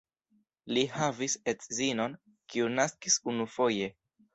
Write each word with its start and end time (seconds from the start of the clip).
Li 0.77 0.83
havis 0.93 1.37
edzinon, 1.53 2.19
kiu 2.55 2.75
naskis 2.81 3.23
unufoje. 3.33 3.97